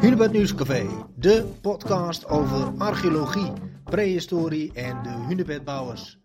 Hunebed 0.00 0.32
Nieuwscafé, 0.32 1.06
de 1.16 1.52
podcast 1.60 2.26
over 2.26 2.78
archeologie, 2.78 3.52
prehistorie 3.84 4.72
en 4.72 5.02
de 5.02 5.08
hunebedbouwers. 5.08 6.18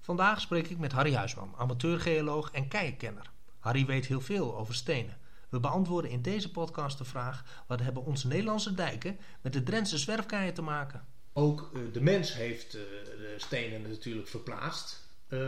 Vandaag 0.00 0.40
spreek 0.40 0.68
ik 0.68 0.78
met 0.78 0.92
Harry 0.92 1.14
Huisman, 1.14 1.54
amateurgeoloog 1.56 2.50
en 2.50 2.68
kijkkenner. 2.68 3.30
Harry 3.58 3.86
weet 3.86 4.06
heel 4.06 4.20
veel 4.20 4.56
over 4.56 4.74
stenen. 4.74 5.18
We 5.48 5.60
beantwoorden 5.60 6.10
in 6.10 6.22
deze 6.22 6.50
podcast 6.50 6.98
de 6.98 7.04
vraag: 7.04 7.64
wat 7.66 7.80
hebben 7.80 8.04
onze 8.04 8.26
Nederlandse 8.26 8.74
dijken 8.74 9.18
met 9.42 9.52
de 9.52 9.62
Drentse 9.62 9.98
zwerfkaaien 9.98 10.54
te 10.54 10.62
maken? 10.62 11.04
Ook 11.32 11.70
uh, 11.74 11.92
de 11.92 12.00
mens 12.00 12.34
heeft 12.34 12.74
uh, 12.74 12.82
de 13.04 13.34
stenen 13.36 13.82
natuurlijk 13.82 14.28
verplaatst. 14.28 15.08
Uh, 15.28 15.40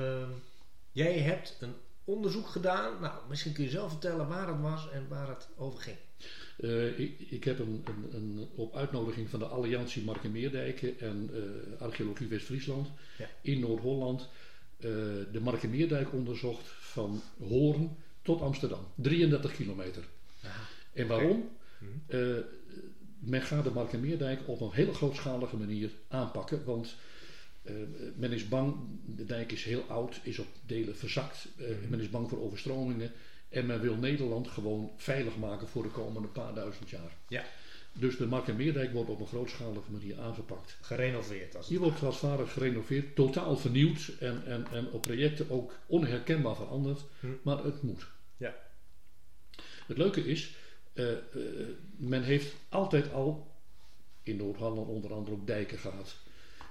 jij 0.92 1.18
hebt 1.18 1.56
een 1.60 1.74
onderzoek 2.08 2.46
gedaan. 2.46 3.00
Nou, 3.00 3.14
misschien 3.28 3.52
kun 3.52 3.64
je 3.64 3.70
zelf 3.70 3.90
vertellen 3.90 4.28
waar 4.28 4.48
het 4.48 4.60
was 4.60 4.90
en 4.90 5.08
waar 5.08 5.28
het 5.28 5.48
over 5.56 5.80
ging. 5.80 5.96
Uh, 6.58 6.98
ik, 6.98 7.20
ik, 7.30 7.44
heb 7.44 7.58
een, 7.58 7.84
een, 7.84 8.16
een, 8.16 8.48
op 8.54 8.76
uitnodiging 8.76 9.28
van 9.28 9.38
de 9.38 9.44
Alliantie 9.44 10.04
Markenmeerdijken 10.04 11.00
en 11.00 11.30
uh, 11.32 11.80
Archeologie 11.80 12.26
West-Friesland 12.26 12.88
ja. 13.18 13.28
in 13.40 13.60
Noord-Holland 13.60 14.20
uh, 14.20 14.28
de 15.32 15.40
Markenmeerdijk 15.40 16.12
onderzocht 16.12 16.66
van 16.66 17.22
Hoorn 17.48 17.96
tot 18.22 18.40
Amsterdam. 18.40 18.86
33 18.94 19.52
kilometer. 19.52 20.04
Aha. 20.44 20.62
En 20.92 21.06
waarom? 21.06 21.50
Mm. 21.78 22.44
men 23.18 23.42
gaat 23.42 23.64
de 23.64 23.70
Markenmeerdijk 23.70 24.40
op 24.46 24.60
een 24.60 24.72
hele 24.72 24.94
grootschalige 24.94 25.56
manier 25.56 25.90
aanpakken, 26.08 26.64
want 26.64 26.96
men 28.16 28.32
is 28.32 28.48
bang, 28.48 28.74
de 29.04 29.24
dijk 29.24 29.52
is 29.52 29.64
heel 29.64 29.82
oud, 29.88 30.20
is 30.22 30.38
op 30.38 30.46
delen 30.66 30.96
verzakt, 30.96 31.48
mm. 31.56 31.88
men 31.88 32.00
is 32.00 32.10
bang 32.10 32.28
voor 32.28 32.40
overstromingen. 32.40 33.12
En 33.48 33.66
men 33.66 33.80
wil 33.80 33.96
Nederland 33.96 34.48
gewoon 34.48 34.90
veilig 34.96 35.36
maken 35.36 35.68
voor 35.68 35.82
de 35.82 35.88
komende 35.88 36.28
paar 36.28 36.54
duizend 36.54 36.90
jaar. 36.90 37.16
Ja. 37.28 37.44
Dus 37.92 38.16
de 38.16 38.26
Mark 38.26 38.48
en 38.48 38.56
Meerdijk 38.56 38.92
wordt 38.92 39.10
op 39.10 39.20
een 39.20 39.26
grootschalige 39.26 39.90
manier 39.90 40.20
aangepakt. 40.20 40.76
Gerenoveerd 40.80 41.56
als 41.56 41.68
het 41.68 41.78
Die 41.78 41.78
wordt 41.78 42.20
ware 42.20 42.46
gerenoveerd, 42.46 43.14
totaal 43.14 43.56
vernieuwd 43.56 44.12
en, 44.20 44.46
en, 44.46 44.66
en 44.72 44.90
op 44.90 45.02
projecten 45.02 45.50
ook 45.50 45.78
onherkenbaar 45.86 46.56
veranderd. 46.56 47.04
Hm. 47.20 47.26
Maar 47.42 47.64
het 47.64 47.82
moet. 47.82 48.06
Ja. 48.36 48.54
Het 49.86 49.96
leuke 49.96 50.24
is, 50.24 50.54
uh, 50.94 51.12
men 51.96 52.22
heeft 52.22 52.54
altijd 52.68 53.12
al 53.12 53.54
in 54.22 54.36
Noord-Holland 54.36 54.88
onder 54.88 55.12
andere 55.12 55.36
ook 55.36 55.46
dijken 55.46 55.78
gehad. 55.78 56.16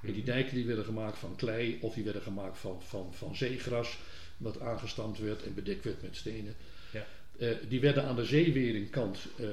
En 0.07 0.13
die 0.13 0.23
dijken 0.23 0.55
die 0.55 0.65
werden 0.65 0.85
gemaakt 0.85 1.17
van 1.17 1.35
klei 1.35 1.77
of 1.81 1.93
die 1.93 2.03
werden 2.03 2.21
gemaakt 2.21 2.57
van, 2.57 2.81
van, 2.81 3.13
van 3.13 3.35
zeegras 3.35 3.97
wat 4.37 4.59
aangestampt 4.59 5.19
werd 5.19 5.43
en 5.43 5.53
bedekt 5.53 5.83
werd 5.83 6.01
met 6.01 6.15
stenen. 6.15 6.55
Ja. 6.91 7.05
Uh, 7.39 7.55
die 7.69 7.79
werden 7.79 8.03
aan 8.03 8.15
de 8.15 8.25
zeeweringkant 8.25 9.27
uh, 9.39 9.47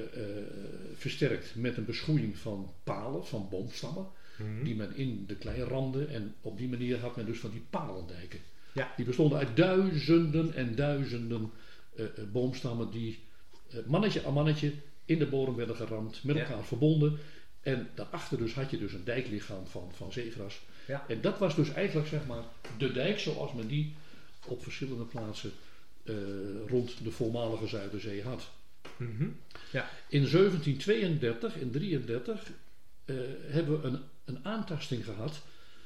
versterkt 0.94 1.54
met 1.54 1.76
een 1.76 1.84
beschoeiing 1.84 2.38
van 2.38 2.72
palen, 2.84 3.26
van 3.26 3.48
boomstammen, 3.50 4.06
mm-hmm. 4.36 4.64
die 4.64 4.74
men 4.74 4.96
in 4.96 5.24
de 5.26 5.36
klei 5.36 5.62
ramde. 5.62 6.04
En 6.04 6.34
op 6.40 6.58
die 6.58 6.68
manier 6.68 6.98
had 6.98 7.16
men 7.16 7.26
dus 7.26 7.38
van 7.38 7.50
die 7.50 7.64
palendijken. 7.70 8.40
Ja. 8.72 8.92
Die 8.96 9.04
bestonden 9.04 9.38
uit 9.38 9.56
duizenden 9.56 10.54
en 10.54 10.74
duizenden 10.74 11.50
boomstammen 12.32 12.90
die 12.90 13.18
mannetje 13.86 14.24
aan 14.24 14.32
mannetje 14.32 14.72
in 15.04 15.18
de 15.18 15.26
bodem 15.26 15.54
werden 15.54 15.76
geramd, 15.76 16.24
met 16.24 16.36
elkaar 16.36 16.56
ja. 16.56 16.64
verbonden. 16.64 17.18
En 17.64 17.88
daarachter 17.94 18.38
dus 18.38 18.54
had 18.54 18.70
je 18.70 18.78
dus 18.78 18.92
een 18.92 19.04
dijklichaam 19.04 19.66
van, 19.66 19.90
van 19.96 20.12
zeegras. 20.12 20.60
Ja. 20.86 21.04
En 21.08 21.20
dat 21.20 21.38
was 21.38 21.54
dus 21.54 21.72
eigenlijk 21.72 22.08
zeg 22.08 22.26
maar 22.26 22.42
de 22.78 22.92
dijk 22.92 23.18
zoals 23.18 23.52
men 23.52 23.66
die 23.66 23.94
op 24.46 24.62
verschillende 24.62 25.04
plaatsen 25.04 25.52
uh, 26.04 26.16
rond 26.66 27.04
de 27.04 27.10
voormalige 27.10 27.66
Zuiderzee 27.66 28.22
had. 28.22 28.50
Mm-hmm. 28.96 29.36
Ja. 29.70 29.88
In 30.08 30.30
1732 30.30 31.60
en 31.60 31.70
33 31.70 32.50
uh, 33.04 33.16
hebben 33.46 33.80
we 33.80 33.86
een, 33.86 34.00
een 34.24 34.44
aantasting 34.44 35.04
gehad 35.04 35.42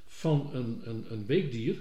van 0.07 0.51
een, 0.53 0.81
een, 0.85 1.07
een 1.11 1.27
weekdier, 1.27 1.75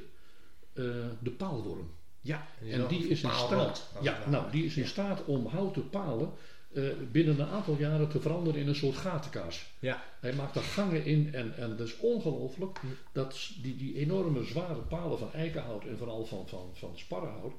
uh, 0.74 0.96
de 1.20 1.32
paalworm. 1.32 1.92
Ja, 2.22 2.48
en 2.72 2.88
die 2.88 3.08
is 3.08 3.22
in 3.22 3.32
staat, 3.32 3.90
ja, 4.02 4.30
nou, 4.30 4.52
die 4.52 4.66
is 4.66 4.78
in 4.78 4.88
staat 4.88 5.26
om 5.26 5.46
houten 5.46 5.90
palen 5.90 6.32
uh, 6.74 6.90
binnen 7.12 7.40
een 7.40 7.48
aantal 7.48 7.76
jaren 7.80 8.10
te 8.10 8.20
veranderen 8.20 8.62
in 8.62 8.68
een 8.68 8.76
soort 8.76 8.96
gatenkaas. 8.96 9.66
Ja. 9.80 10.04
Hij 10.20 10.34
maakt 10.34 10.56
er 10.56 10.62
gangen 10.62 11.06
in 11.06 11.34
en, 11.34 11.58
en 11.58 11.78
dat 11.78 11.88
is 11.88 11.98
ongelooflijk 11.98 12.80
dat 13.12 13.52
die, 13.62 13.76
die 13.76 13.96
enorme 13.96 14.44
zware 14.44 14.82
palen 14.82 15.18
van 15.18 15.34
eikenhout 15.34 15.86
en 15.86 15.98
vooral 15.98 16.26
van, 16.26 16.48
van, 16.48 16.70
van 16.74 16.92
sparrenhout, 16.96 17.54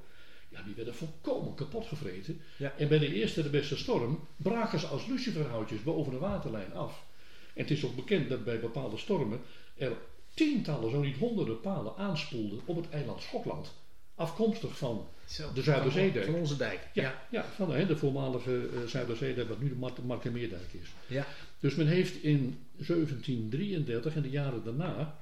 ja, 0.49 0.61
die 0.61 0.75
werden 0.75 0.95
volkomen 0.95 1.55
kapot 1.55 1.85
gevreten. 1.85 2.41
Ja. 2.57 2.73
En 2.77 2.87
bij 2.87 2.99
de 2.99 3.13
eerste 3.13 3.43
de 3.43 3.49
beste 3.49 3.77
storm 3.77 4.19
braken 4.37 4.79
ze 4.79 4.87
als 4.87 5.05
luciferhoutjes 5.05 5.83
boven 5.83 6.11
de 6.11 6.19
waterlijn 6.19 6.73
af. 6.73 7.07
En 7.53 7.61
het 7.61 7.71
is 7.71 7.85
ook 7.85 7.95
bekend 7.95 8.29
dat 8.29 8.43
bij 8.43 8.59
bepaalde 8.59 8.97
stormen 8.97 9.41
er 9.75 9.97
tientallen, 10.33 10.91
zo 10.91 11.01
niet 11.01 11.17
honderden 11.17 11.61
palen 11.61 11.95
aanspoelden 11.95 12.59
op 12.65 12.75
het 12.75 12.89
eiland 12.89 13.21
Schotland. 13.21 13.73
Afkomstig 14.19 14.77
van 14.77 15.07
Zo, 15.25 15.53
de 15.53 15.61
Zuiderzeedijk. 15.61 16.25
Van 16.25 16.33
onze 16.33 16.57
dijk. 16.57 16.79
Ja, 16.93 17.03
Ja. 17.03 17.23
ja. 17.29 17.45
van 17.55 17.71
hè, 17.71 17.85
de 17.85 17.97
voormalige 17.97 18.69
uh, 18.73 18.87
Zuiderzeedijk, 18.87 19.47
wat 19.47 19.61
nu 19.61 19.69
de 19.69 19.75
Mar 19.75 19.91
Markenmeerdijk 20.05 20.73
is. 20.81 20.89
Ja. 21.07 21.27
Dus 21.59 21.75
men 21.75 21.87
heeft 21.87 22.23
in 22.23 22.57
1733 22.75 24.15
en 24.15 24.21
de 24.21 24.29
jaren 24.29 24.63
daarna 24.63 25.19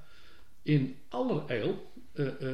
in 0.62 0.96
allerijl 1.08 1.90
uh, 2.14 2.26
uh, 2.40 2.48
uh, 2.50 2.52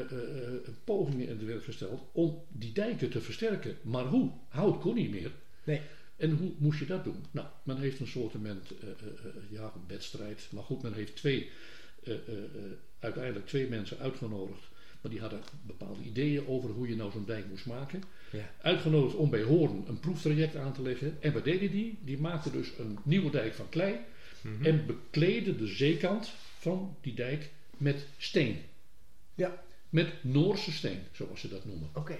pogingen 0.84 1.28
in 1.28 1.38
de 1.38 1.44
werk 1.44 1.64
gesteld 1.64 2.00
om 2.12 2.42
die 2.48 2.72
dijken 2.72 3.10
te 3.10 3.20
versterken. 3.20 3.76
Maar 3.82 4.04
hoe? 4.04 4.30
Hout 4.48 4.80
kon 4.80 4.94
niet 4.94 5.10
meer. 5.10 5.30
Nee. 5.64 5.80
En 6.16 6.30
hoe 6.30 6.52
moest 6.58 6.78
je 6.78 6.86
dat 6.86 7.04
doen? 7.04 7.24
Nou, 7.30 7.46
men 7.62 7.78
heeft 7.78 8.00
een 8.00 8.06
soort 8.06 8.32
ja, 9.50 9.72
wedstrijd. 9.86 10.48
Maar 10.50 10.62
goed, 10.62 10.82
men 10.82 10.94
heeft 10.94 11.16
twee, 11.16 11.50
uiteindelijk 12.98 13.46
twee 13.46 13.68
mensen 13.68 13.98
uitgenodigd. 13.98 14.72
Maar 15.04 15.12
die 15.12 15.22
hadden 15.22 15.40
bepaalde 15.66 16.02
ideeën 16.02 16.46
over 16.46 16.70
hoe 16.70 16.88
je 16.88 16.96
nou 16.96 17.10
zo'n 17.10 17.24
dijk 17.24 17.48
moest 17.48 17.66
maken. 17.66 18.02
Ja. 18.30 18.50
Uitgenodigd 18.60 19.14
om 19.14 19.30
bij 19.30 19.42
Hoorn 19.42 19.84
een 19.86 20.00
proeftraject 20.00 20.56
aan 20.56 20.72
te 20.72 20.82
leggen. 20.82 21.16
En 21.20 21.32
wat 21.32 21.44
deden 21.44 21.70
die? 21.70 21.98
Die 22.04 22.18
maakten 22.18 22.52
dus 22.52 22.72
een 22.78 22.98
nieuwe 23.02 23.30
dijk 23.30 23.54
van 23.54 23.68
klei. 23.68 23.96
Mhm. 24.40 24.64
En 24.64 24.86
bekleden 24.86 25.58
de 25.58 25.66
zeekant 25.66 26.32
van 26.58 26.96
die 27.00 27.14
dijk 27.14 27.50
met 27.76 28.06
steen. 28.18 28.58
Ja. 29.34 29.62
Met 29.88 30.12
Noorse 30.20 30.72
steen, 30.72 30.98
zoals 31.12 31.40
ze 31.40 31.48
dat 31.48 31.64
noemen. 31.64 31.88
Oké. 31.94 32.16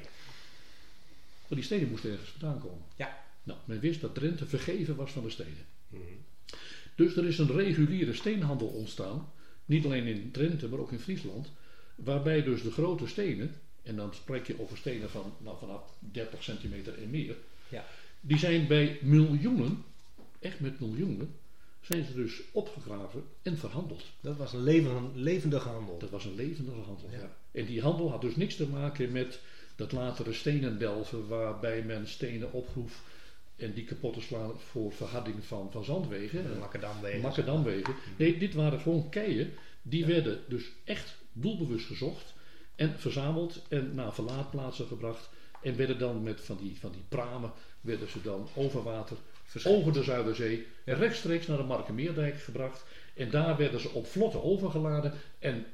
Maar 1.49 1.59
die 1.59 1.63
stenen 1.63 1.89
moesten 1.89 2.11
ergens 2.11 2.31
vandaan 2.31 2.61
komen. 2.61 2.85
Ja. 2.97 3.25
Nou, 3.43 3.59
men 3.65 3.81
wist 3.81 4.01
dat 4.01 4.15
Drenthe 4.15 4.47
vergeven 4.47 4.97
was 4.97 5.11
van 5.11 5.23
de 5.23 5.31
stenen. 5.31 5.67
Mhm. 5.89 6.03
Dus 6.95 7.17
er 7.17 7.25
is 7.25 7.39
een 7.39 7.53
reguliere 7.53 8.15
steenhandel 8.15 8.69
ontstaan. 8.69 9.33
Niet 9.65 9.85
alleen 9.85 10.07
in 10.07 10.31
Drenthe, 10.31 10.69
maar 10.69 10.79
ook 10.79 10.93
in 10.93 10.99
Friesland. 10.99 11.53
Waarbij 11.95 12.43
dus 12.43 12.63
de 12.63 12.71
grote 12.71 13.07
stenen, 13.07 13.55
en 13.83 13.97
dan 13.97 14.15
spreek 14.15 14.47
je 14.47 14.61
over 14.61 14.77
stenen 14.77 15.11
van 15.11 15.35
nou, 15.39 15.59
vanaf 15.59 15.83
30 15.99 16.43
centimeter 16.43 17.03
en 17.03 17.11
meer. 17.11 17.37
Ja. 17.69 17.85
Die 18.21 18.39
zijn 18.39 18.67
bij 18.67 18.99
miljoenen, 19.03 19.85
echt 20.39 20.61
met 20.61 20.81
miljoenen, 20.81 21.35
zijn 21.81 22.05
ze 22.05 22.15
dus 22.15 22.43
opgegraven 22.53 23.25
en 23.43 23.59
verhandeld. 23.59 24.05
Dat 24.21 24.37
was 24.37 24.53
een 24.53 24.63
leven, 24.63 25.11
levendige 25.15 25.69
handel. 25.69 25.99
Dat 25.99 26.11
was 26.11 26.25
een 26.25 26.35
levendige 26.35 26.81
handel, 26.81 27.09
Ja. 27.11 27.19
ja. 27.19 27.37
En 27.53 27.67
die 27.67 27.81
handel 27.83 28.11
had 28.11 28.21
dus 28.21 28.37
niks 28.37 28.57
te 28.57 28.69
maken 28.69 29.13
met 29.13 29.41
dat 29.77 29.93
latere 29.93 30.33
stenen 30.33 30.79
delven, 30.79 31.29
waarbij 31.29 31.83
men 31.83 32.09
stenen 32.09 32.53
opgroef 32.53 33.03
en 33.57 33.73
die 33.73 33.85
kapot 33.85 34.15
te 34.15 34.21
slaan 34.21 34.53
voor 34.59 34.93
verharding 34.93 35.45
van, 35.45 35.71
van 35.73 35.85
zandwegen. 35.85 36.59
Makkerdamwegen. 36.59 37.21
Makkerdamwegen. 37.21 37.95
Nee, 38.17 38.39
dit 38.39 38.55
waren 38.55 38.81
gewoon 38.81 39.09
keien. 39.09 39.53
Die 39.83 40.07
werden 40.07 40.41
dus 40.49 40.65
echt 40.85 41.17
doelbewust 41.35 41.87
gezocht 41.87 42.35
en 42.75 42.99
verzameld 42.99 43.63
en 43.69 43.95
naar 43.95 44.15
verlaatplaatsen 44.15 44.87
gebracht. 44.87 45.29
En 45.63 45.77
werden 45.77 45.99
dan 45.99 46.23
met 46.23 46.41
van 46.41 46.57
die, 46.57 46.79
van 46.79 46.93
die 46.93 47.05
pramen, 47.09 47.53
werden 47.81 48.11
ze 48.11 48.23
dan 48.23 48.49
over 48.55 48.83
water, 48.83 49.17
over 49.65 49.93
de 49.93 50.03
Zuiderzee, 50.03 50.67
Ja. 50.85 50.95
rechtstreeks 50.95 51.47
naar 51.47 51.57
de 51.57 51.63
Markenmeerdijk 51.63 52.41
gebracht. 52.41 52.85
En 53.15 53.31
daar 53.31 53.57
werden 53.57 53.81
ze 53.81 53.91
op 53.91 54.07
vlotten 54.07 54.43
overgeladen 54.43 55.13
en 55.39 55.67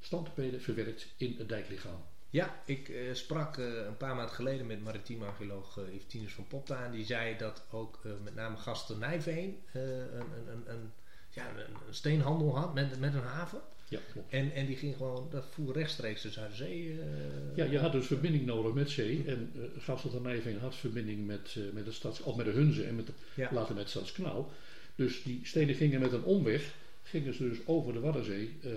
standpeden 0.00 0.60
verwerkt 0.60 1.06
in 1.16 1.34
het 1.38 1.48
dijklichaam. 1.48 2.04
Ja, 2.30 2.62
ik 2.64 2.88
eh, 2.88 3.14
sprak 3.14 3.58
eh, 3.58 3.66
een 3.66 3.96
paar 3.96 4.14
maanden 4.14 4.34
geleden 4.34 4.66
met 4.66 4.84
maritiem 4.84 5.22
archeoloog 5.22 5.78
uh, 6.12 6.28
van 6.28 6.46
Popta. 6.46 6.84
En 6.84 6.90
die 6.90 7.04
zei 7.04 7.36
dat 7.36 7.62
ook 7.70 8.00
met 8.24 8.34
name 8.34 8.56
gasten 8.56 8.98
Nijveen 8.98 9.58
een, 9.72 9.82
een, 9.82 10.48
een, 10.48 10.62
een, 10.66 10.92
ja, 11.30 11.48
een, 11.48 11.74
een 11.88 11.94
steenhandel 11.94 12.56
had 12.56 12.74
met, 12.74 13.00
met 13.00 13.14
een 13.14 13.20
haven. 13.20 13.60
Ja, 13.88 14.00
klopt. 14.12 14.32
En, 14.32 14.52
en 14.52 14.66
die 14.66 14.76
ging 14.76 14.96
gewoon, 14.96 15.28
dat 15.30 15.44
voer 15.50 15.72
rechtstreeks 15.72 16.22
de 16.22 16.30
Zuiderzee. 16.30 17.00
eh, 17.00 17.56
Ja, 17.56 17.64
je 17.64 17.78
had 17.78 17.92
dus 17.92 18.06
verbinding 18.06 18.46
nodig 18.46 18.72
met 18.74 18.90
zee. 18.90 19.24
En 19.26 19.52
uh, 19.56 19.62
Gasselt 19.78 20.14
en 20.14 20.22
Nijveen 20.22 20.58
had 20.58 20.74
verbinding 20.76 21.26
met, 21.26 21.54
uh, 21.58 21.72
met 21.72 21.84
de 21.84 21.92
stads, 21.92 22.20
of 22.20 22.36
met 22.36 22.46
de 22.46 22.52
Hunze 22.52 22.84
en 22.84 22.96
met 22.96 23.06
de, 23.06 23.12
Ja. 23.34 23.48
later 23.52 23.74
met 23.74 23.88
Stadskanaal. 23.88 24.52
Dus 24.94 25.22
die 25.22 25.40
stenen 25.42 25.74
gingen 25.74 26.00
met 26.00 26.12
een 26.12 26.24
omweg, 26.24 26.74
gingen 27.02 27.34
ze 27.34 27.48
dus 27.48 27.58
over 27.66 27.92
de 27.92 28.00
Waddenzee 28.00 28.58
uh, 28.64 28.72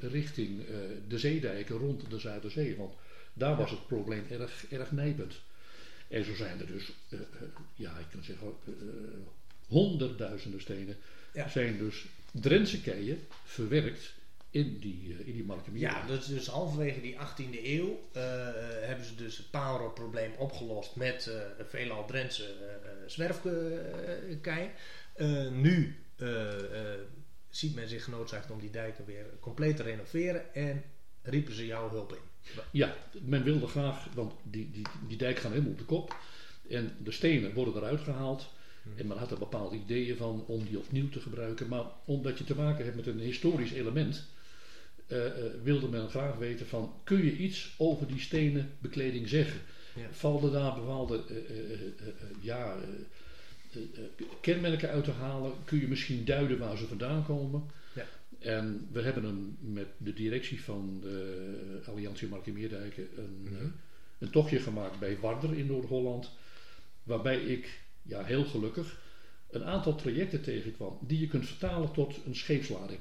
richting 0.00 0.60
de 1.08 1.18
zeedijken 1.18 1.76
rond 1.76 2.10
de 2.10 2.18
Zuiderzee. 2.18 2.76
Want 2.76 2.94
daar 3.32 3.56
was 3.56 3.70
het 3.70 3.86
probleem 3.86 4.24
erg, 4.30 4.66
erg 4.70 4.92
nijpend. 4.92 5.40
En 6.08 6.24
zo 6.24 6.34
zijn 6.34 6.60
er 6.60 6.66
dus, 6.66 6.92
ja, 7.74 7.98
ik 7.98 8.06
kan 8.10 8.22
zeggen, 8.22 8.48
honderdduizenden 9.68 10.60
stenen, 10.60 10.96
Ja. 11.32 11.48
zijn 11.48 11.78
dus 11.78 12.06
Drentse 12.30 12.80
keien 12.80 13.18
verwerkt 13.44 14.14
in 14.50 14.78
die, 14.78 15.08
uh, 15.08 15.26
in 15.26 15.34
die. 15.64 15.78
Ja, 15.78 16.06
dus, 16.06 16.26
dus 16.26 16.46
halverwege 16.46 17.00
die 17.00 17.16
18e 17.16 17.64
eeuw 17.64 17.88
uh, 17.88 18.22
hebben 18.80 19.04
ze 19.04 19.14
dus 19.14 19.36
het 19.36 19.50
paalrotprobleem 19.50 20.32
opgelost 20.38 20.96
met 20.96 21.26
uh, 21.28 21.64
veelal 21.68 22.06
Drentse 22.06 22.54
zwerfkei. 23.06 24.70
nu 25.50 25.96
ziet 27.50 27.74
men 27.74 27.88
zich 27.88 28.04
genoodzaakt 28.04 28.50
om 28.50 28.60
die 28.60 28.70
dijken 28.70 29.04
weer 29.04 29.24
compleet 29.40 29.76
te 29.76 29.82
renoveren 29.82 30.54
en 30.54 30.82
riepen 31.22 31.54
ze 31.54 31.66
jouw 31.66 31.90
hulp 31.90 32.12
in. 32.12 32.52
Ja, 32.70 32.96
men 33.20 33.42
wilde 33.42 33.66
graag, 33.66 34.06
want 34.14 34.32
die, 34.42 34.70
die, 34.70 34.86
die 35.08 35.16
dijk 35.16 35.38
gaat 35.38 35.50
helemaal 35.50 35.72
op 35.72 35.78
de 35.78 35.84
kop 35.84 36.16
en 36.68 36.96
de 36.98 37.10
stenen 37.10 37.54
worden 37.54 37.76
eruit 37.76 38.00
gehaald. 38.00 38.48
En 38.96 39.06
men 39.06 39.16
had 39.18 39.30
er 39.30 39.38
bepaalde 39.38 39.76
ideeën 39.76 40.16
van 40.16 40.44
om 40.46 40.64
die 40.64 40.78
opnieuw 40.78 41.08
te 41.08 41.20
gebruiken. 41.20 41.68
Maar 41.68 41.84
omdat 42.04 42.38
je 42.38 42.44
te 42.44 42.54
maken 42.54 42.84
hebt 42.84 42.96
met 42.96 43.06
een 43.06 43.18
historisch 43.18 43.72
element, 43.72 44.26
uh, 45.08 45.24
uh, 45.24 45.32
wilde 45.62 45.88
men 45.88 46.08
graag 46.08 46.36
weten 46.36 46.66
van, 46.66 46.94
kun 47.04 47.24
je 47.24 47.36
iets 47.36 47.74
over 47.78 48.06
die 48.06 48.20
stenen 48.20 48.70
bekleding 48.78 49.28
zeggen? 49.28 49.60
Ja. 49.94 50.06
Vallen 50.10 50.52
daar 50.52 50.74
bepaalde 50.74 51.22
uh, 51.28 51.80
ja, 52.40 52.76
kenmerken 54.40 54.88
uit 54.88 55.04
te 55.04 55.10
halen? 55.10 55.52
Kun 55.64 55.80
je 55.80 55.88
misschien 55.88 56.24
duiden 56.24 56.58
waar 56.58 56.76
ze 56.76 56.86
vandaan 56.86 57.24
komen? 57.24 57.62
Ja. 57.94 58.06
En 58.38 58.88
we 58.92 59.00
hebben 59.00 59.24
een, 59.24 59.56
met 59.60 59.86
de 59.96 60.12
directie 60.12 60.62
van 60.62 60.98
de 61.02 61.80
Alliantie 61.86 62.28
Markemeerdijken 62.28 63.08
een, 63.16 63.42
Mhm. 63.42 63.66
een 64.18 64.30
tochtje 64.30 64.58
gemaakt 64.58 64.98
bij 64.98 65.18
Warder 65.18 65.58
in 65.58 65.66
Noord-Holland. 65.66 66.30
Waarbij 67.02 67.40
ik 67.40 67.80
ja, 68.10 68.24
heel 68.24 68.44
gelukkig, 68.44 69.00
een 69.50 69.64
aantal 69.64 69.94
trajecten 69.94 70.42
tegenkwam 70.42 70.98
die 71.00 71.20
je 71.20 71.26
kunt 71.28 71.46
vertalen 71.46 71.92
tot 71.92 72.16
een 72.26 72.34
scheepslading. 72.36 73.00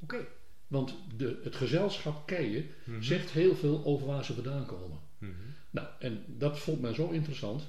Oké. 0.00 0.26
Want 0.66 0.94
de, 1.16 1.40
het 1.42 1.54
gezelschap 1.56 2.26
Keien 2.26 2.66
Mhm. 2.84 3.02
zegt 3.02 3.30
heel 3.30 3.54
veel 3.54 3.84
over 3.84 4.06
waar 4.06 4.24
ze 4.24 4.34
vandaan 4.34 4.66
komen. 4.66 4.98
Mhm. 5.18 5.32
Nou, 5.70 5.86
en 5.98 6.24
dat 6.26 6.58
vond 6.58 6.80
men 6.80 6.94
zo 6.94 7.08
interessant 7.10 7.62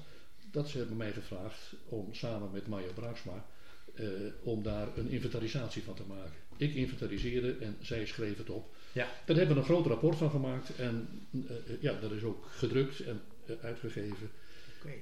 dat 0.50 0.68
ze 0.68 0.78
hebben 0.78 0.96
mij 0.96 1.12
gevraagd 1.12 1.72
om 1.88 2.14
samen 2.14 2.50
met 2.52 2.66
Maja 2.66 2.92
Braaksma 2.94 3.46
eh, 3.94 4.06
om 4.42 4.62
daar 4.62 4.88
een 4.96 5.08
inventarisatie 5.08 5.82
van 5.82 5.94
te 5.94 6.02
maken. 6.08 6.32
Ik 6.56 6.74
inventariseerde 6.74 7.56
en 7.60 7.76
zij 7.80 8.06
schreef 8.06 8.36
het 8.36 8.50
op. 8.50 8.74
Ja. 8.92 9.08
Daar 9.26 9.36
hebben 9.36 9.54
we 9.54 9.60
een 9.60 9.68
groot 9.68 9.86
rapport 9.86 10.16
van 10.16 10.30
gemaakt 10.30 10.76
en 10.76 11.08
eh, 11.48 11.56
ja, 11.80 12.00
dat 12.00 12.12
is 12.12 12.22
ook 12.22 12.46
gedrukt 12.50 13.00
en 13.00 13.20
eh, 13.46 13.54
uitgegeven. 13.62 14.30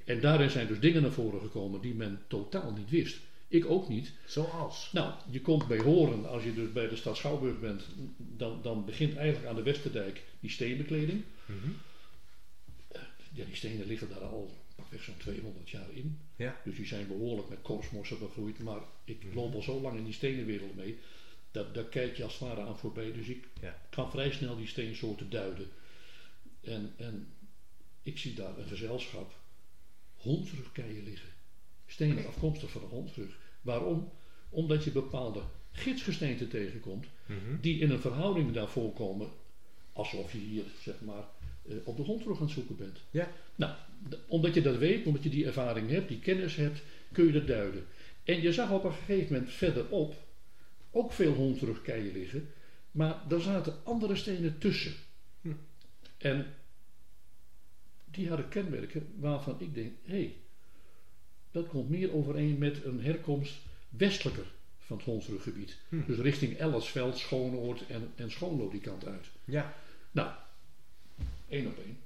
En 0.05 0.21
daarin 0.21 0.51
zijn 0.51 0.67
dus 0.67 0.81
dingen 0.81 1.03
naar 1.03 1.11
voren 1.13 1.41
gekomen 1.41 1.81
die 1.81 1.95
men 1.95 2.23
totaal 2.29 2.73
niet 2.73 2.91
wist. 2.91 3.19
Ik 3.49 3.65
ook 3.67 3.89
niet. 3.89 4.13
Zoals? 4.27 4.91
Nou, 4.93 5.15
je 5.31 5.41
komt 5.41 5.67
bij 5.69 5.79
Horen, 5.79 6.29
als 6.29 6.45
je 6.45 6.55
dus 6.55 6.73
bij 6.73 6.89
de 6.89 6.97
stad 6.97 7.17
Schouwburg 7.17 7.61
bent, 7.61 7.83
dan, 8.17 8.63
dan 8.63 8.85
begint 8.85 9.17
eigenlijk 9.17 9.47
aan 9.49 9.55
de 9.57 9.63
Westerdijk 9.63 10.23
die 10.41 10.51
steenbekleding. 10.51 11.23
Mhm. 11.47 11.71
Ja, 13.33 13.45
die 13.45 13.57
stenen 13.57 13.87
liggen 13.87 14.09
daar 14.09 14.21
al 14.25 14.51
pakweg 14.77 15.03
zo'n 15.03 15.17
200 15.17 15.71
jaar 15.71 15.93
in. 15.93 16.19
Ja. 16.37 16.61
Dus 16.65 16.77
die 16.77 16.87
zijn 16.87 17.07
behoorlijk 17.07 17.49
met 17.49 17.59
korpsmossen 17.63 18.19
begroeid. 18.19 18.59
Maar 18.59 18.81
ik 19.05 19.25
Mhm. 19.25 19.35
loop 19.37 19.55
al 19.55 19.63
zo 19.63 19.81
lang 19.81 19.99
in 19.99 20.05
die 20.05 20.13
stenenwereld 20.15 20.77
mee, 20.77 20.99
dat, 21.51 21.75
daar 21.75 21.85
kijk 21.85 22.17
je 22.17 22.23
als 22.25 22.33
het 22.39 22.49
ware 22.49 22.61
aan 22.61 22.79
voorbij. 22.79 23.13
Dus 23.13 23.27
ik 23.29 23.45
Ja. 23.61 23.79
kan 23.91 24.11
vrij 24.11 24.31
snel 24.33 24.57
die 24.57 24.67
steensoorten 24.67 25.31
duiden. 25.31 25.69
En, 26.61 26.93
en 26.97 27.27
ik 28.03 28.19
zie 28.19 28.35
daar 28.35 28.59
een 28.59 28.67
gezelschap 28.69 29.33
hondrugkeien 30.17 31.05
liggen. 31.05 31.29
Stenen 31.87 32.27
afkomstig 32.27 32.71
van 32.71 32.81
de 32.81 32.87
hondrug. 32.87 33.39
Waarom? 33.63 34.13
Omdat 34.49 34.85
je 34.85 34.91
bepaalde 34.91 35.43
gidsgesteenten 35.73 36.49
tegenkomt 36.49 37.07
Mhm. 37.27 37.61
die 37.61 37.79
in 37.81 37.91
een 37.91 38.01
verhouding 38.01 38.53
daarvoor 38.53 38.93
komen 38.93 39.29
alsof 39.93 40.33
je 40.33 40.39
hier 40.39 40.65
zeg 40.83 41.01
maar 41.01 41.25
eh, 41.69 41.77
op 41.85 41.97
de 41.97 42.03
hondrug 42.03 42.37
aan 42.37 42.43
het 42.45 42.53
zoeken 42.53 42.77
bent. 42.77 42.99
Ja. 43.11 43.33
Nou, 43.55 43.75
omdat 44.27 44.55
je 44.55 44.63
dat 44.63 44.77
weet, 44.77 45.07
omdat 45.07 45.23
je 45.23 45.29
die 45.31 45.47
ervaring 45.47 45.91
hebt, 45.91 46.09
die 46.09 46.19
kennis 46.19 46.57
hebt, 46.57 46.83
kun 47.13 47.27
je 47.27 47.33
dat 47.33 47.47
duiden. 47.47 47.87
En 48.25 48.41
je 48.43 48.53
zag 48.53 48.71
op 48.71 48.85
een 48.85 48.93
gegeven 48.93 49.33
moment 49.33 49.53
verderop 49.53 50.15
ook 50.91 51.13
veel 51.13 51.33
hondrugkeien 51.33 52.13
liggen, 52.13 52.49
maar 52.91 53.23
daar 53.29 53.41
zaten 53.41 53.75
andere 53.85 54.17
stenen 54.17 54.59
tussen. 54.59 54.93
Hm. 55.41 55.53
En 56.19 56.47
die 58.17 58.29
hadden 58.29 58.49
kenmerken 58.49 59.07
waarvan 59.19 59.57
ik 59.59 59.75
denk, 59.75 59.93
hé, 60.03 60.15
hey, 60.17 60.37
dat 61.51 61.69
komt 61.69 61.91
meer 61.91 62.13
overeen 62.13 62.59
met 62.59 62.85
een 62.85 63.01
herkomst 63.01 63.55
westelijker 63.89 64.47
van 64.79 64.97
het 64.97 65.07
Hondsruggebied. 65.07 65.77
Hm. 65.89 66.01
Dus 66.07 66.19
richting 66.19 66.57
Ellersveld, 66.57 67.19
Schoonoord 67.19 67.87
en, 67.87 68.13
en 68.15 68.31
Schoonlo 68.31 68.71
die 68.71 68.81
kant 68.81 69.07
uit. 69.07 69.27
Ja. 69.45 69.75
Nou, 70.11 70.31
één 71.49 71.67
op 71.67 71.79
één. 71.85 71.99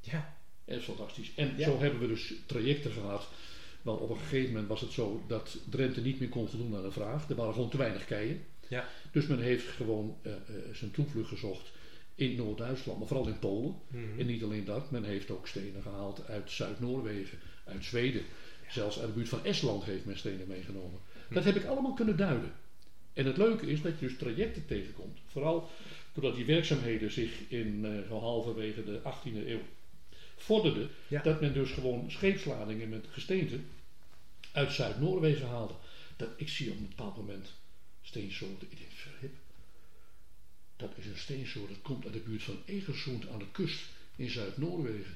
Ja. 0.00 0.34
Dat 0.64 0.76
is 0.76 0.84
fantastisch. 0.84 1.34
En 1.34 1.54
Ja. 1.56 1.64
zo 1.64 1.78
hebben 1.78 2.00
we 2.00 2.06
dus 2.06 2.34
trajecten 2.46 2.90
gehad. 2.90 3.28
Want 3.82 4.00
op 4.00 4.10
een 4.10 4.16
gegeven 4.16 4.50
moment 4.50 4.68
was 4.68 4.80
het 4.80 4.90
zo 4.90 5.24
dat 5.26 5.58
Drenthe 5.70 6.00
niet 6.00 6.20
meer 6.20 6.28
kon 6.28 6.48
voldoen 6.48 6.76
aan 6.76 6.82
de 6.82 6.90
vraag. 6.90 7.28
Er 7.28 7.34
waren 7.36 7.54
gewoon 7.54 7.70
te 7.70 7.76
weinig 7.76 8.04
keien. 8.04 8.44
Ja. 8.68 8.88
Dus 9.12 9.26
men 9.26 9.40
heeft 9.40 9.66
gewoon 9.68 10.16
eh, 10.22 10.32
eh, 10.32 10.38
zijn 10.72 10.90
toevlucht 10.90 11.28
gezocht 11.28 11.70
in 12.14 12.36
Noord-Duitsland, 12.36 12.98
maar 12.98 13.08
vooral 13.08 13.28
in 13.28 13.38
Polen. 13.38 13.74
Mhm. 13.88 14.20
En 14.20 14.26
niet 14.26 14.42
alleen 14.42 14.64
dat, 14.64 14.90
men 14.90 15.04
heeft 15.04 15.30
ook 15.30 15.46
stenen 15.46 15.82
gehaald 15.82 16.26
uit 16.26 16.50
Zuid-Noorwegen, 16.50 17.38
uit 17.64 17.84
Zweden. 17.84 18.22
Zelfs 18.68 18.98
uit 18.98 19.06
de 19.06 19.12
buurt 19.12 19.28
van 19.28 19.44
Estland 19.44 19.84
heeft 19.84 20.04
men 20.04 20.18
stenen 20.18 20.46
meegenomen. 20.46 21.00
Dat 21.30 21.44
heb 21.44 21.56
ik 21.56 21.64
allemaal 21.64 21.94
kunnen 21.94 22.16
duiden. 22.16 22.52
En 23.12 23.26
het 23.26 23.36
leuke 23.36 23.66
is 23.66 23.82
dat 23.82 23.98
je 23.98 24.06
dus 24.06 24.18
trajecten 24.18 24.66
tegenkomt. 24.66 25.18
Vooral 25.26 25.70
doordat 26.12 26.34
die 26.34 26.44
werkzaamheden 26.44 27.10
zich 27.10 27.48
in 27.48 28.04
zo 28.08 28.18
halverwege 28.18 28.84
de 28.84 29.00
18e 29.00 29.46
eeuw 29.46 29.60
vorderden. 30.36 30.88
Ja. 31.08 31.22
Dat 31.22 31.40
men 31.40 31.52
dus 31.52 31.70
gewoon 31.70 32.10
scheepsladingen 32.10 32.88
met 32.88 33.06
gesteente 33.10 33.58
uit 34.52 34.72
Zuid-Noorwegen 34.72 35.46
haalde. 35.46 35.74
Dat, 36.16 36.28
ik 36.36 36.48
zie 36.48 36.70
op 36.70 36.76
een 36.76 36.88
bepaald 36.88 37.16
moment 37.16 37.52
steensoorten. 38.02 38.66
Ik 38.70 38.78
denk, 38.78 38.90
verhip. 38.90 39.34
Dat 40.82 40.96
is 40.96 41.06
een 41.06 41.16
steensoort 41.18 41.68
dat 41.68 41.82
komt 41.82 42.04
uit 42.04 42.12
de 42.12 42.18
buurt 42.20 42.42
van 42.42 42.58
Egersund 42.66 43.28
aan 43.28 43.38
de 43.38 43.50
kust 43.52 43.82
in 44.16 44.30
Zuid-Noorwegen. 44.30 45.14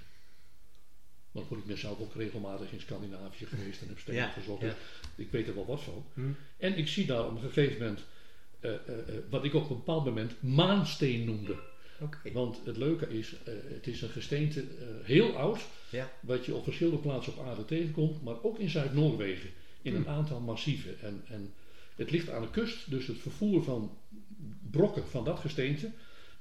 Want 1.33 1.51
ik 1.51 1.65
ben 1.67 1.79
zelf 1.79 2.01
ook 2.01 2.15
regelmatig 2.15 2.73
in 2.73 2.81
Scandinavië 2.81 3.47
geweest 3.47 3.83
en 3.83 3.89
heb 3.89 3.99
stenen 3.99 4.21
Ja, 4.21 4.29
gezocht. 4.29 4.63
ja. 4.63 4.77
Ik 5.17 5.31
weet 5.31 5.49
er 5.49 5.55
wel 5.55 5.67
wat 5.67 5.83
van. 5.83 6.05
Hm. 6.15 6.21
En 6.57 6.79
ik 6.79 6.89
zie 6.89 7.07
daar 7.07 7.25
op 7.27 7.31
een 7.31 7.51
gegeven 7.51 7.79
moment, 7.79 8.01
eh, 8.61 8.75
eh, 8.75 8.99
eh, 8.99 9.15
wat 9.31 9.45
ik 9.45 9.55
op 9.55 9.71
een 9.71 9.77
bepaald 9.77 10.05
moment 10.05 10.43
maansteen 10.43 11.25
noemde. 11.25 11.57
Want 12.33 12.61
het 12.65 12.77
leuke 12.77 13.09
is, 13.09 13.35
het 13.45 13.87
is 13.87 14.03
een 14.03 14.09
gesteente 14.09 14.65
heel 15.03 15.37
oud, 15.37 15.61
Ja. 15.91 16.11
wat 16.21 16.45
je 16.45 16.55
op 16.55 16.65
verschillende 16.65 16.99
plaatsen 17.01 17.33
op 17.39 17.47
aarde 17.47 17.65
tegenkomt, 17.65 18.23
maar 18.23 18.43
ook 18.43 18.59
in 18.59 18.71
Zuid-Noorwegen, 18.71 19.51
in 19.83 19.95
een 19.95 20.09
aantal 20.09 20.41
massieven. 20.41 21.01
En, 21.01 21.23
en 21.29 21.53
het 21.95 22.11
ligt 22.11 22.31
aan 22.31 22.43
de 22.43 22.51
kust, 22.51 22.91
dus 22.91 23.07
het 23.07 23.19
vervoer 23.19 23.63
van 23.63 23.99
brokken 24.77 25.09
van 25.09 25.25
dat 25.25 25.39
gesteente 25.39 25.91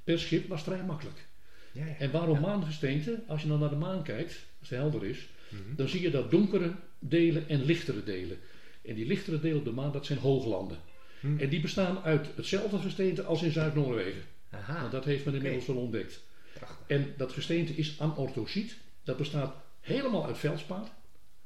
per 0.04 0.20
schip 0.20 0.48
was 0.48 0.64
vrij 0.64 0.84
makkelijk. 0.84 1.26
Ja, 1.72 1.86
ja. 1.86 1.96
En 2.00 2.12
waarom 2.12 2.36
Ja. 2.36 2.42
maangesteente? 2.42 3.24
Als 3.28 3.42
je 3.42 3.48
dan 3.48 3.60
naar 3.60 3.70
de 3.70 3.76
maan 3.76 4.04
kijkt, 4.04 4.46
als 4.60 4.70
het 4.70 4.80
helder 4.80 5.04
is, 5.06 5.28
Mhm. 5.50 5.76
dan 5.76 5.88
zie 5.88 6.02
je 6.02 6.10
dat 6.12 6.32
donkere 6.32 6.72
delen 7.00 7.50
en 7.50 7.64
lichtere 7.66 8.04
delen. 8.04 8.38
En 8.86 8.96
die 8.96 9.06
lichtere 9.06 9.40
delen 9.40 9.58
op 9.58 9.66
de 9.66 9.72
maan, 9.72 9.92
dat 9.92 10.06
zijn 10.06 10.20
hooglanden. 10.20 10.78
Hm. 11.20 11.38
En 11.38 11.50
die 11.50 11.60
bestaan 11.62 12.00
uit 12.04 12.28
hetzelfde 12.36 12.78
gesteente 12.80 13.24
als 13.24 13.42
in 13.42 13.52
Zuid-Noorwegen. 13.52 14.22
Want 14.68 14.92
dat 14.92 15.06
heeft 15.06 15.26
men 15.26 15.34
inmiddels 15.34 15.64
Oké. 15.64 15.74
wel 15.74 15.82
ontdekt. 15.82 16.24
Prachtig. 16.54 16.78
En 16.88 17.14
dat 17.18 17.32
gesteente 17.32 17.74
is 17.74 18.00
anorthosiet. 18.00 18.78
Dat 19.04 19.18
bestaat 19.18 19.56
helemaal 19.82 20.26
uit 20.26 20.38
veldspaat. 20.38 20.92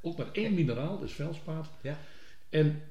Ook 0.01 0.17
maar 0.17 0.31
één 0.31 0.53
mineraal, 0.53 0.99
dus 0.99 1.11
veldspaat. 1.11 1.69
Ja. 1.81 1.99
En 2.49 2.81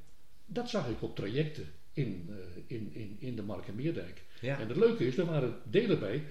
dat 0.47 0.69
zag 0.71 0.89
ik 0.89 1.03
op 1.03 1.17
trajecten 1.17 1.73
in, 1.99 2.29
eh, 2.29 2.63
in, 2.67 2.91
in, 2.93 3.17
in 3.19 3.37
de 3.37 3.43
Markenmeerdijk. 3.43 4.23
Ja. 4.41 4.59
En 4.59 4.69
het 4.69 4.77
leuke 4.77 5.07
is, 5.07 5.17
er 5.17 5.27
waren 5.27 5.61
delen 5.71 5.99
bij 5.99 6.25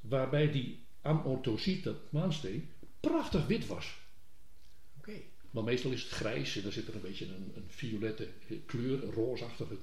waarbij 0.00 0.52
die 0.52 0.78
anorthosiet, 1.00 1.84
dat 1.84 1.96
maansteen, 2.10 2.68
prachtig 3.00 3.46
wit 3.46 3.66
was. 3.66 3.98
Oké. 4.98 5.12
Maar 5.50 5.64
meestal 5.64 5.90
is 5.90 6.02
het 6.02 6.10
grijs 6.10 6.56
en 6.56 6.62
dan 6.62 6.72
zit 6.72 6.88
er 6.88 6.94
een 6.94 7.00
beetje 7.00 7.24
een, 7.24 7.52
een 7.54 7.64
violette 7.66 8.28
kleur, 8.66 9.02
een 9.02 9.12
roosachtige 9.12 9.76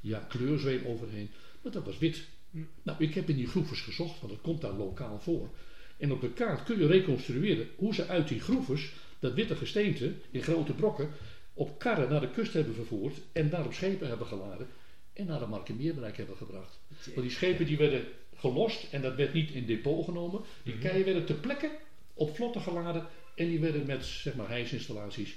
ja, 0.00 0.18
kleurzweem 0.18 0.86
overheen. 0.86 1.30
Maar 1.62 1.72
dat 1.72 1.84
was 1.84 1.98
wit. 1.98 2.24
Hm. 2.50 2.58
Nou, 2.82 3.04
ik 3.04 3.14
heb 3.14 3.28
in 3.28 3.36
die 3.36 3.46
groeves 3.46 3.80
gezocht, 3.80 4.20
want 4.20 4.32
dat 4.32 4.42
komt 4.42 4.60
daar 4.60 4.72
lokaal 4.72 5.20
voor. 5.20 5.50
En 5.96 6.12
op 6.12 6.20
de 6.20 6.32
kaart 6.32 6.62
kun 6.62 6.78
je 6.78 6.86
reconstrueren 6.86 7.68
hoe 7.76 7.94
ze 7.94 8.06
uit 8.06 8.28
die 8.28 8.40
groeves 8.40 8.92
dat 9.18 9.34
witte 9.34 9.56
gesteente 9.56 10.12
in 10.30 10.42
grote 10.42 10.72
brokken 10.72 11.10
op 11.54 11.78
karren 11.78 12.08
naar 12.08 12.20
de 12.20 12.30
kust 12.30 12.52
hebben 12.52 12.74
vervoerd 12.74 13.16
en 13.32 13.50
daar 13.50 13.64
op 13.64 13.72
schepen 13.72 14.08
hebben 14.08 14.26
geladen 14.26 14.66
en 15.12 15.26
naar 15.26 15.38
de 15.38 15.46
Markenmeerbereik 15.46 16.16
hebben 16.16 16.36
gebracht. 16.36 16.80
Want 17.04 17.20
die 17.22 17.30
schepen 17.30 17.66
die 17.66 17.76
werden 17.76 18.04
gelost 18.36 18.86
en 18.92 19.02
dat 19.02 19.14
werd 19.14 19.32
niet 19.32 19.50
in 19.50 19.66
depot 19.66 20.04
genomen. 20.04 20.40
Die 20.62 20.74
Mhm. 20.74 20.82
keien 20.82 21.04
werden 21.04 21.24
ter 21.24 21.34
plekke 21.34 21.70
op 22.14 22.34
vlotten 22.34 22.60
geladen 22.62 23.06
en 23.34 23.48
die 23.48 23.60
werden 23.60 23.86
met 23.86 24.04
zeg 24.04 24.34
maar 24.34 24.48
hijsinstallaties 24.48 25.36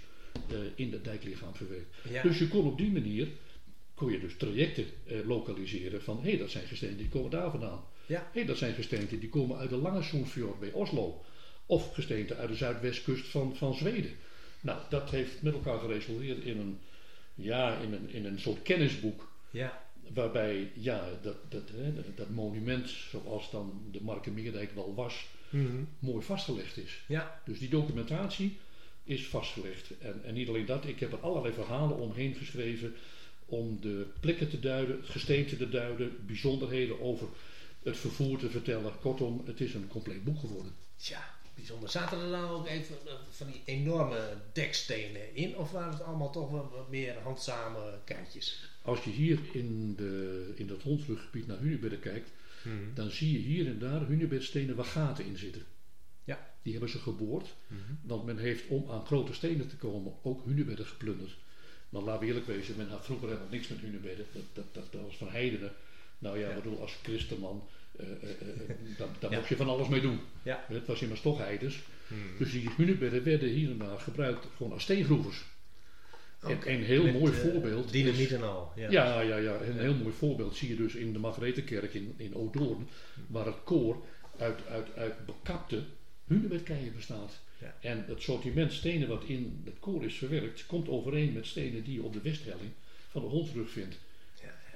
eh, 0.49 0.57
in 0.75 0.91
het 0.91 1.03
dijklichaam 1.03 1.55
verwerkt. 1.55 1.95
Ja. 2.09 2.21
Dus 2.21 2.39
je 2.39 2.47
kon 2.47 2.65
op 2.65 2.77
die 2.77 2.91
manier 2.91 3.27
kon 3.93 4.11
je 4.11 4.19
dus 4.19 4.37
trajecten 4.37 4.85
eh, 5.07 5.17
lokaliseren 5.27 6.01
van 6.03 6.17
hé, 6.21 6.29
hey, 6.29 6.37
dat 6.37 6.49
zijn 6.51 6.67
gesteenten 6.67 6.97
die 6.97 7.09
komen 7.09 7.31
daar 7.31 7.51
vandaan. 7.51 7.83
Ja. 8.05 8.19
Hé, 8.19 8.39
hey, 8.39 8.45
dat 8.45 8.57
zijn 8.57 8.73
gesteenten 8.73 9.19
die 9.19 9.29
komen 9.29 9.57
uit 9.57 9.69
de 9.69 9.75
Langesoenfjord 9.75 10.59
bij 10.59 10.71
Oslo. 10.71 11.23
Of 11.65 11.93
gesteenten 11.93 12.37
uit 12.37 12.49
de 12.49 12.55
zuidwestkust 12.55 13.25
van, 13.27 13.55
van 13.55 13.73
Zweden. 13.73 14.11
Nou, 14.65 14.79
dat 14.89 15.09
heeft 15.09 15.41
met 15.41 15.53
elkaar 15.53 15.79
geresulteerd 15.79 16.43
in 16.43 16.59
een, 16.59 16.79
ja, 17.35 17.77
in 17.77 17.93
een, 17.93 18.09
in 18.09 18.25
een 18.25 18.39
soort 18.39 18.61
kennisboek. 18.61 19.31
Ja. 19.49 19.83
Waarbij 20.13 20.71
ja, 20.73 21.09
dat, 21.21 21.35
dat, 21.49 21.69
hè, 21.73 21.93
dat 22.15 22.29
monument, 22.29 22.89
zoals 22.89 23.51
dan 23.51 23.81
de 23.91 24.01
Markenmeerdijk 24.01 24.71
wel 24.75 24.95
was, 24.95 25.25
Mhm. 25.49 25.83
mooi 25.99 26.23
vastgelegd 26.25 26.77
is. 26.77 27.01
Ja. 27.07 27.41
Dus 27.45 27.59
die 27.59 27.69
documentatie 27.69 28.57
is 29.03 29.27
vastgelegd. 29.27 29.97
En, 29.99 30.21
en 30.23 30.33
niet 30.33 30.47
alleen 30.47 30.65
dat, 30.65 30.85
ik 30.85 30.99
heb 30.99 31.11
er 31.11 31.19
allerlei 31.19 31.53
verhalen 31.53 31.97
omheen 31.97 32.35
geschreven 32.35 32.93
om 33.45 33.81
de 33.81 34.07
plekken 34.19 34.49
te 34.49 34.59
duiden, 34.59 34.97
het 34.97 35.09
gesteente 35.09 35.57
te 35.57 35.69
duiden, 35.69 36.25
bijzonderheden 36.25 37.01
over 37.01 37.27
het 37.83 37.97
vervoer 37.97 38.37
te 38.39 38.49
vertellen. 38.49 38.99
Kortom, 38.99 39.41
het 39.45 39.61
is 39.61 39.73
een 39.73 39.87
compleet 39.87 40.23
boek 40.23 40.39
geworden. 40.39 40.71
Tja, 40.95 41.34
bijzonder. 41.55 41.89
Zaten 41.89 42.19
er 42.21 42.29
dan 42.29 42.49
ook 42.49 42.67
even 42.67 42.95
eh, 43.05 43.13
van 43.29 43.47
die 43.47 43.61
enorme 43.65 44.37
dekstenen 44.53 45.35
in? 45.35 45.57
Of 45.57 45.71
waren 45.71 45.93
het 45.93 46.01
allemaal 46.03 46.31
toch 46.31 46.51
wel 46.51 46.69
wat 46.69 46.89
meer 46.89 47.15
handzame 47.23 47.99
keitjes? 48.03 48.69
Als 48.81 49.03
je 49.03 49.09
hier 49.09 49.39
in, 49.53 49.95
de, 49.95 50.53
in 50.55 50.67
dat 50.67 50.81
hondsruggebied 50.81 51.47
naar 51.47 51.59
Hunebedden 51.59 51.99
kijkt, 51.99 52.29
dan 52.93 53.09
zie 53.09 53.31
je 53.31 53.37
hier 53.39 53.67
en 53.67 53.79
daar 53.79 54.07
Hunebedstenen 54.07 54.75
waar 54.75 54.85
gaten 54.85 55.25
in 55.25 55.37
zitten. 55.37 55.61
Ja. 56.23 56.53
Die 56.61 56.71
hebben 56.71 56.89
ze 56.91 56.99
geboord, 56.99 57.55
want 58.01 58.25
men 58.25 58.37
heeft 58.37 58.67
om 58.67 58.91
aan 58.91 59.05
grote 59.05 59.33
stenen 59.33 59.67
te 59.67 59.75
komen 59.75 60.13
ook 60.23 60.45
Hunebedden 60.45 60.85
geplunderd. 60.85 61.37
Maar 61.89 62.01
laten 62.01 62.21
we 62.21 62.27
eerlijk 62.27 62.45
wezen, 62.47 62.77
men 62.77 62.89
had 62.89 63.05
vroeger 63.05 63.27
helemaal 63.27 63.49
niks 63.49 63.67
met 63.67 63.79
Hunebedden. 63.79 64.25
Dat, 64.33 64.43
dat, 64.53 64.65
dat, 64.73 64.91
dat 64.91 65.01
was 65.01 65.17
van 65.17 65.29
heidenen. 65.29 65.71
Nou 66.19 66.39
ja, 66.39 66.49
Ja. 66.49 66.55
ik 66.55 66.63
bedoel, 66.63 66.81
als 66.81 66.93
christenman, 67.03 67.67
eh, 67.99 68.05
daar, 68.97 69.07
daar 69.19 69.31
Ja. 69.31 69.37
mocht 69.37 69.49
je 69.49 69.55
van 69.55 69.69
alles 69.69 69.87
mee 69.87 70.01
doen. 70.01 70.19
Ja. 70.43 70.65
Het 70.67 70.87
was 70.87 71.01
immers 71.01 71.21
toch 71.21 71.37
heidens. 71.37 71.79
Mhm. 72.07 72.19
Dus 72.37 72.51
die 72.51 72.69
Hunebedden 72.77 73.23
werden 73.23 73.49
hier 73.49 73.69
en 73.69 73.77
daar 73.77 73.99
gebruikt 73.99 74.47
gewoon 74.57 74.71
als 74.71 74.83
steengroevers. 74.83 75.43
En 76.41 76.55
Oké. 76.55 76.69
een 76.69 76.83
heel 76.83 77.03
Met, 77.03 77.13
mooi 77.19 77.33
voorbeeld. 77.33 77.91
Dynamiet 77.91 78.31
en 78.31 78.43
al. 78.43 78.71
Ja. 78.75 78.91
ja, 78.91 79.21
ja, 79.21 79.37
ja. 79.37 79.61
Een 79.61 79.79
heel 79.79 79.93
mooi 79.93 80.13
voorbeeld 80.13 80.55
zie 80.55 80.69
je 80.69 80.75
dus 80.75 80.95
in 80.95 81.13
de 81.13 81.19
Margaretenkerk 81.19 81.93
in, 81.93 82.13
in 82.17 82.35
Odoorn, 82.35 82.87
waar 83.27 83.45
het 83.45 83.63
koor 83.63 84.03
uit, 84.37 84.67
uit, 84.67 84.95
uit 84.95 85.25
bekapte 85.25 85.83
hunebedkeien 86.27 86.93
bestaat. 86.95 87.39
Ja. 87.61 87.75
En 87.81 88.05
het 88.07 88.21
sortiment 88.21 88.73
stenen 88.73 89.07
wat 89.07 89.23
in 89.23 89.61
het 89.65 89.79
koor 89.79 90.03
is 90.03 90.15
verwerkt, 90.15 90.65
komt 90.65 90.89
overeen 90.89 91.33
met 91.33 91.45
stenen 91.45 91.83
die 91.83 91.93
je 91.93 92.03
op 92.03 92.13
de 92.13 92.21
westhelling 92.21 92.71
van 93.09 93.21
de 93.21 93.27
Hondsrug 93.27 93.69
vindt. 93.69 93.97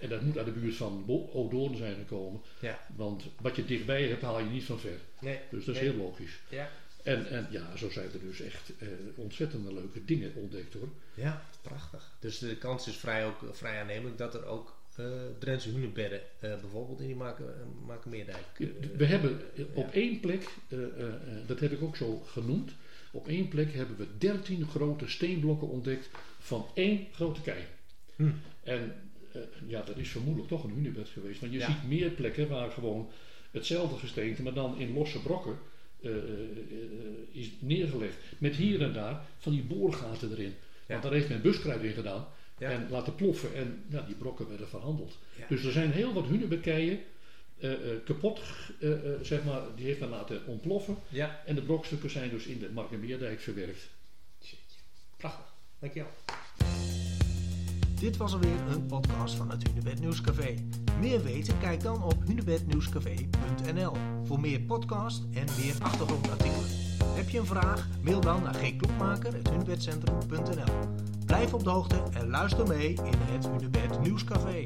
En 0.01 0.09
dat 0.09 0.21
moet 0.21 0.37
uit 0.37 0.45
de 0.45 0.51
buurt 0.51 0.75
van 0.75 1.03
Odoorn 1.33 1.75
zijn 1.77 1.95
gekomen, 1.95 2.41
Ja. 2.59 2.79
want 2.95 3.23
wat 3.41 3.55
je 3.55 3.65
dichtbij 3.65 4.03
hebt 4.07 4.21
haal 4.21 4.39
je 4.39 4.45
niet 4.49 4.63
van 4.63 4.79
ver. 4.79 4.97
Nee. 5.21 5.39
Dus 5.49 5.65
dat 5.65 5.75
is 5.75 5.81
Nee. 5.81 5.89
heel 5.89 5.99
logisch. 5.99 6.39
Ja. 6.49 6.69
En, 7.03 7.29
en 7.29 7.47
ja, 7.49 7.75
zo 7.77 7.89
zijn 7.89 8.11
er 8.13 8.19
dus 8.19 8.41
echt 8.41 8.71
eh, 8.79 8.87
ontzettende 9.15 9.73
leuke 9.73 10.05
dingen 10.05 10.31
ontdekt 10.35 10.73
hoor. 10.73 10.89
Ja, 11.13 11.45
prachtig. 11.61 12.11
Dus 12.19 12.37
de 12.39 12.55
kans 12.57 12.87
is 12.87 12.95
vrij, 12.95 13.25
ook, 13.25 13.37
vrij 13.51 13.79
aannemelijk 13.79 14.17
dat 14.17 14.33
er 14.33 14.45
ook 14.45 14.77
eh 14.95 15.05
Drentse 15.39 15.69
hunebedden 15.69 16.21
eh, 16.39 16.59
bijvoorbeeld 16.59 16.99
in 16.99 17.05
die 17.07 17.15
Maken, 17.15 17.45
eh, 17.45 17.87
Makenmeerdijk... 17.87 18.45
eh, 18.57 18.67
We 18.97 19.05
hebben 19.05 19.41
eh, 19.55 19.63
op 19.73 19.85
ja. 19.85 19.91
één 19.93 20.19
plek, 20.19 20.49
eh, 20.69 20.83
eh, 20.83 21.07
eh, 21.07 21.13
dat 21.47 21.59
heb 21.59 21.71
ik 21.71 21.81
ook 21.81 21.95
zo 21.95 22.19
genoemd, 22.19 22.71
op 23.11 23.27
één 23.27 23.47
plek 23.47 23.73
hebben 23.73 23.97
we 23.97 24.07
13 24.17 24.67
grote 24.67 25.07
steenblokken 25.07 25.67
ontdekt 25.67 26.09
van 26.39 26.65
één 26.73 27.07
grote 27.11 27.41
kei. 27.41 27.63
Hm. 28.15 28.23
En 28.63 28.81
eh, 28.83 28.83
ja, 29.67 29.81
dat 29.81 29.97
is 29.97 30.09
vermoedelijk 30.09 30.49
toch 30.49 30.63
een 30.63 30.73
hunebed 30.73 31.09
geweest. 31.09 31.39
Want 31.39 31.51
je 31.53 31.59
Ja. 31.59 31.65
ziet 31.65 31.87
meer 31.87 32.09
plekken 32.09 32.47
waar 32.47 32.71
gewoon 32.71 33.09
hetzelfde 33.51 33.97
gesteente, 33.97 34.41
maar 34.41 34.53
dan 34.53 34.79
in 34.79 34.93
losse 34.93 35.21
brokken 35.21 35.57
eh, 36.01 36.11
eh, 36.11 36.17
eh, 36.17 36.27
is 37.31 37.49
neergelegd. 37.59 38.15
Met 38.37 38.55
hier 38.55 38.81
en 38.81 38.93
daar 38.93 39.25
van 39.37 39.51
die 39.51 39.63
boorgaten 39.63 40.31
erin. 40.31 40.53
Want 40.87 41.03
daar 41.03 41.11
heeft 41.13 41.29
men 41.29 41.41
buskruid 41.41 41.81
in 41.83 41.91
gedaan 41.93 42.27
en 42.57 42.87
laten 42.89 43.15
ploffen. 43.15 43.55
En 43.55 43.83
ja, 43.89 44.01
die 44.01 44.15
brokken 44.15 44.49
werden 44.49 44.67
verhandeld. 44.67 45.17
Dus 45.49 45.63
er 45.63 45.71
zijn 45.71 45.91
heel 45.91 46.13
wat 46.13 46.25
hunebedkeien 46.25 46.99
eh, 47.59 47.71
kapot, 48.05 48.39
zeg 49.21 49.43
maar, 49.43 49.61
die 49.75 49.85
heeft 49.85 49.99
men 49.99 50.09
laten 50.09 50.45
ontploffen. 50.45 50.95
Ja, 51.09 51.41
En 51.45 51.55
de 51.55 51.61
brokstukken 51.61 52.09
zijn 52.09 52.29
dus 52.29 52.45
in 52.45 52.59
de 52.59 52.69
Markenmeerdijk 52.73 53.39
verwerkt. 53.39 53.89
prachtig. 55.17 55.45
Dankjewel. 55.79 56.09
Dit 57.99 58.17
was 58.17 58.33
alweer 58.33 58.59
een 58.71 58.85
podcast 58.85 59.35
van 59.35 59.49
het 59.49 59.67
Hunebed 59.67 59.99
Nieuwscafé. 59.99 60.55
Meer 60.99 61.23
weten? 61.23 61.59
Kijk 61.59 61.83
dan 61.83 62.03
op 62.03 62.15
hunebednieuwscafé.nl 62.25 63.91
voor 64.23 64.39
meer 64.39 64.61
podcast 64.61 65.23
en 65.33 65.45
meer 65.57 65.75
achtergrondartikelen. 65.81 66.69
Heb 67.03 67.29
je 67.29 67.39
een 67.39 67.45
vraag? 67.45 67.87
Mail 68.01 68.21
dan 68.21 68.43
naar 68.43 68.53
gkloekmaker.hunebedcentrum.nl 68.53 70.73
Blijf 71.25 71.53
op 71.53 71.63
de 71.63 71.69
hoogte 71.69 72.03
en 72.13 72.29
luister 72.29 72.67
mee 72.67 72.93
in 72.93 73.13
het 73.31 73.47
Hunebed 73.47 74.01
Nieuwscafé. 74.01 74.63